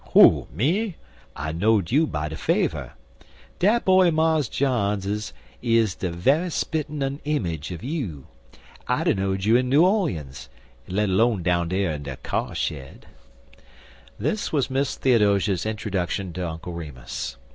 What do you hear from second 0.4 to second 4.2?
Me! I know'd you by de faver. Dat boy er